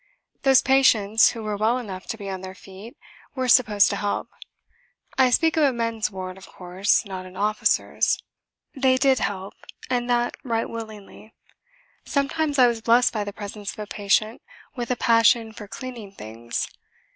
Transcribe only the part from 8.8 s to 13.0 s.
did help, and that right willingly. Sometimes I was